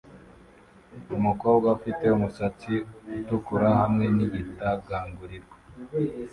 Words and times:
Umukobwa 1.17 1.67
ufite 1.77 2.05
umusatsi 2.17 2.73
utukura 3.17 3.69
hamwe 3.81 4.05
nigitagangurirwa 4.15 5.55